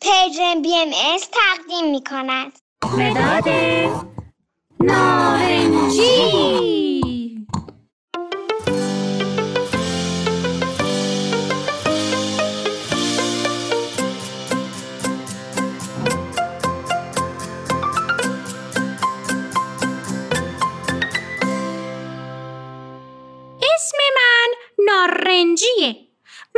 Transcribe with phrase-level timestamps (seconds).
[0.00, 2.52] پرژن بی ام از تقدیم می کند
[2.98, 3.48] مداد
[4.80, 6.28] نارنجی.
[23.62, 24.54] اسم من
[24.86, 26.07] نارنجیه.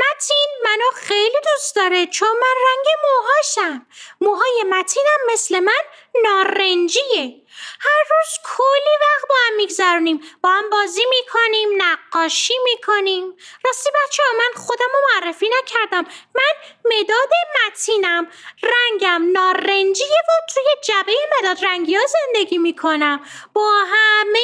[0.00, 3.86] متین منو خیلی دوست داره چون من رنگ موهاشم.
[4.20, 5.82] موهای متینم مثل من
[6.24, 7.42] نارنجیه.
[7.80, 13.36] هر روز کلی وقت با هم میگذرونیم با هم بازی می‌کنیم نقاشی می‌کنیم.
[13.64, 16.04] راستی بچه ها من خودم رو معرفی نکردم.
[16.34, 16.52] من
[16.84, 17.28] مداد
[17.66, 18.30] متینم.
[18.62, 23.24] رنگم نارنجیه و توی جبه مداد رنگی ها زندگی می‌کنم.
[23.52, 24.39] با همه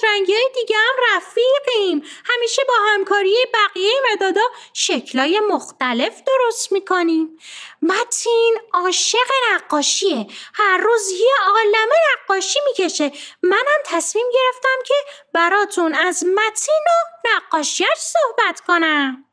[0.00, 2.02] مداد رنگی های دیگه هم رفیقیم.
[2.24, 4.40] همیشه با همکاری بقیه مدادا
[4.72, 7.38] شکلای مختلف درست می‌کنیم.
[7.82, 10.26] متین عاشق نقاشیه.
[10.54, 13.12] هر روز یه عالمه نقاشی می‌کشه.
[13.42, 14.94] منم تصمیم گرفتم که
[15.32, 19.29] براتون از متین و نقاشیش صحبت کنم.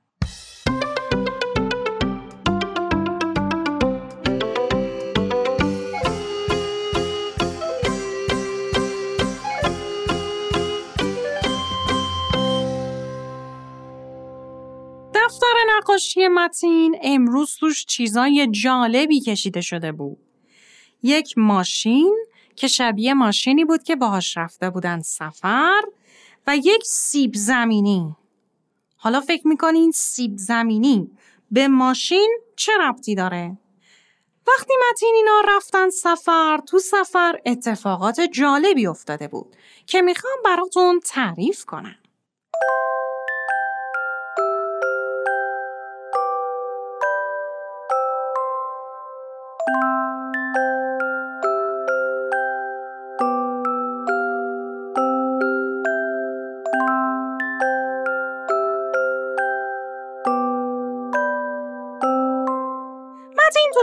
[15.97, 20.17] نقاشی متین امروز توش چیزای جالبی کشیده شده بود.
[21.03, 22.15] یک ماشین
[22.55, 25.81] که شبیه ماشینی بود که باهاش رفته بودن سفر
[26.47, 28.15] و یک سیب زمینی.
[28.97, 31.11] حالا فکر می‌کنین سیب زمینی
[31.51, 33.57] به ماشین چه ربطی داره؟
[34.47, 41.65] وقتی متین اینا رفتن سفر تو سفر اتفاقات جالبی افتاده بود که می‌خوام براتون تعریف
[41.65, 41.95] کنم.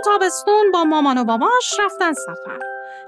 [0.04, 2.59] تابستون با مامان و باباش رفتن سفر.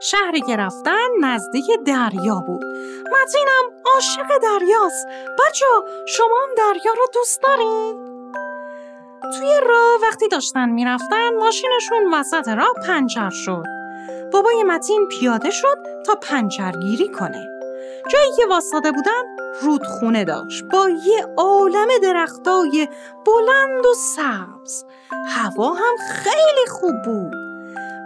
[0.00, 2.64] شهری که رفتن نزدیک دریا بود.
[3.06, 5.06] متینم عاشق دریاست.
[5.38, 5.66] بچه
[6.08, 8.16] شما هم دریا رو دوست دارین؟
[9.38, 13.64] توی راه وقتی داشتن می‌رفتن ماشینشون وسط راه پنچر شد.
[14.32, 17.55] بابای متین پیاده شد تا پنچرگیری کنه.
[18.08, 19.22] جایی که واسطه بودن
[19.62, 22.88] رودخونه داشت با یه عالم درختای
[23.26, 24.84] بلند و سبز.
[25.26, 27.32] هوا هم خیلی خوب بود.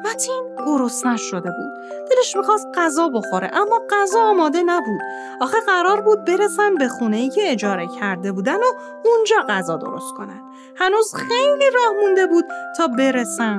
[0.04, 1.70] متین گرسنه شده بود.
[2.10, 5.00] دلش می‌خواست غذا بخوره اما غذا آماده نبود.
[5.40, 8.72] آخه قرار بود برسن به خونه ای که اجاره کرده بودن و
[9.04, 10.42] اونجا غذا درست کنن.
[10.76, 12.44] هنوز خیلی راه مونده بود
[12.76, 13.58] تا برسن.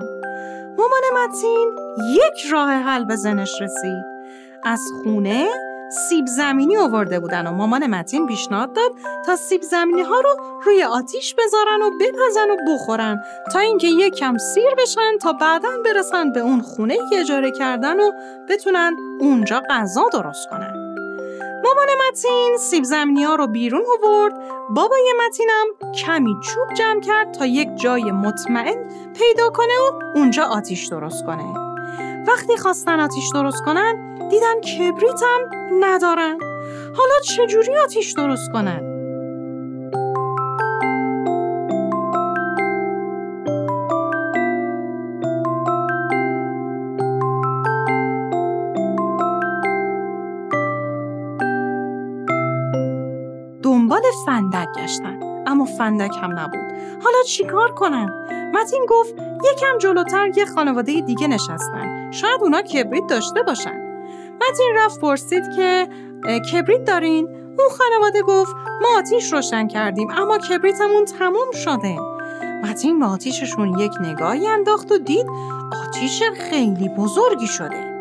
[0.77, 1.75] مامان متین
[2.13, 4.03] یک راه حل به ذهنش رسید.
[4.63, 5.47] از خونه
[5.91, 8.91] سیب زمینی آورده بودن و مامان متین پیشنهاد داد
[9.25, 14.37] تا سیب زمینی ها رو روی آتیش بذارن و بپزن و بخورن تا اینکه یکم
[14.37, 18.11] سیر بشن تا بعدا برسن به اون خونه که اجاره کردن و
[18.49, 20.73] بتونن اونجا غذا درست کنن.
[21.63, 24.33] مامان متین سیب زمینی ها رو بیرون آورد
[24.69, 30.87] بابای متینم کمی چوب جمع کرد تا یک جای مطمئن پیدا کنه و اونجا آتیش
[30.87, 31.60] درست کنه.
[32.27, 35.41] وقتی خواستن آتیش درست کنن دیدن کبریت هم
[35.79, 36.37] ندارن
[36.97, 38.91] حالا چجوری آتیش درست کنن؟
[53.63, 56.59] دنبال فندک گشتن اما فندک هم نبود
[57.03, 58.09] حالا چیکار کنن؟
[58.53, 59.13] متین گفت
[59.51, 63.91] یکم جلوتر یه خانواده دیگه نشستن شاید اونا کبریت داشته باشن
[64.41, 65.87] متین رفت پرسید که
[66.51, 67.27] کبریت دارین؟
[67.59, 71.97] اون خانواده گفت ما آتیش روشن کردیم اما کبریتمون تموم شده.
[72.63, 75.25] متین به آتیششون یک نگاهی انداخت و دید
[75.87, 77.91] آتیش خیلی بزرگی شده.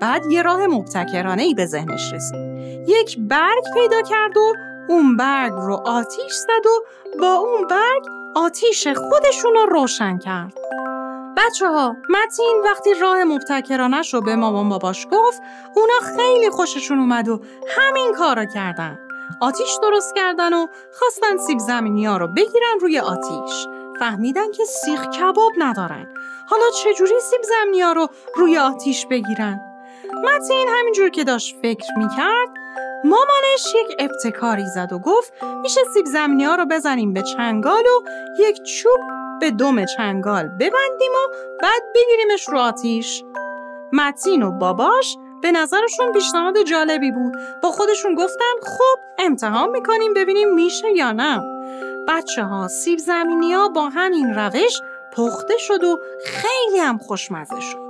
[0.00, 2.54] بعد یه راه مبتکرانه ای به ذهنش رسید.
[2.88, 4.52] یک برگ پیدا کرد و
[4.88, 6.84] اون برگ رو آتیش زد و
[7.20, 8.02] با اون برگ
[8.36, 10.54] آتیش خودشون رو روشن کرد.
[11.36, 15.42] بچه ها متین وقتی راه مبتکرانش رو به مامان باباش گفت
[15.76, 17.40] اونا خیلی خوششون اومد و
[17.78, 18.98] همین کار رو کردن.
[19.40, 20.66] آتیش درست کردن و
[20.98, 23.66] خواستن سیب زمینی ها رو بگیرن روی آتیش.
[23.98, 26.06] فهمیدن که سیخ کباب ندارن.
[26.48, 29.60] حالا چجوری سیب زمینی ها رو روی آتیش بگیرن؟
[30.24, 32.48] متین همینجور که داشت فکر می‌کرد
[33.04, 35.32] مامانش یک ابتکاری زد و گفت
[35.62, 38.08] میشه سیب زمینی ها رو بزنیم به چنگال و
[38.38, 39.00] یک چوب
[39.40, 43.24] به دم چنگال ببندیم و بعد بگیریمش رو آتیش.
[43.92, 47.32] متین و باباش به نظرشون پیشنهاد جالبی بود.
[47.62, 51.42] با خودشون گفتن خب امتحان می‌کنیم ببینیم میشه یا نه.
[52.08, 54.80] بچه ها سیب زمینی ها با همین روش
[55.16, 57.84] پخته شد و خیلی هم خوشمزه شد.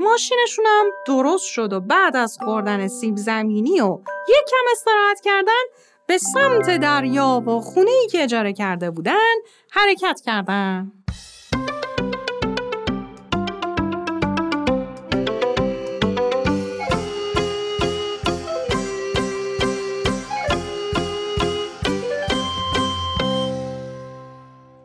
[0.00, 5.62] ماشینشون هم درست شد و بعد از خوردن سیب زمینی و یک کم استراحت کردن
[6.08, 9.34] به سمت دریا و خونه ای که اجاره کرده بودن
[9.70, 10.92] حرکت کردن.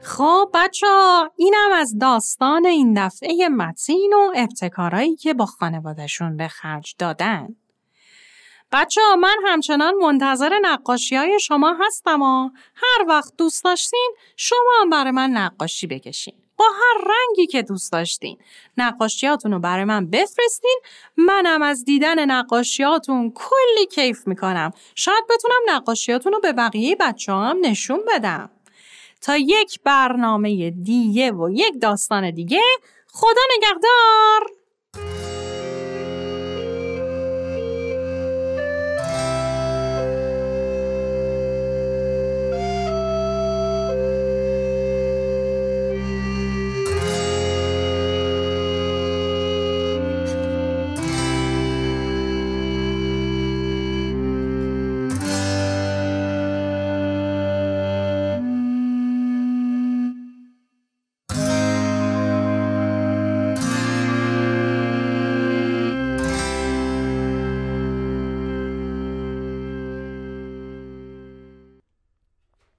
[0.03, 6.47] خب بچه ها اینم از داستان این دفعه متین و ابتکارایی که با خانوادشون به
[6.47, 7.47] خرج دادن.
[8.71, 14.71] بچه ها من همچنان منتظر نقاشی های شما هستم و هر وقت دوست داشتین شما
[14.81, 16.33] هم برای من نقاشی بکشین.
[16.57, 18.38] با هر رنگی که دوست داشتین.
[18.77, 20.79] نقاشیاتون رو برای من بفرستین
[21.18, 24.71] منم از دیدن نقاشیاتون کلی کیف می‌کنم.
[24.95, 28.50] شاید بتونم نقاشیاتون رو به بقیه بچه هم نشون بدم.
[29.21, 32.62] تا یک برنامه دیگه و یک داستان دیگه
[33.13, 34.60] خدا نگهدار